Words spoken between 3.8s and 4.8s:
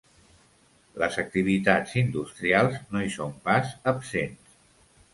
absents.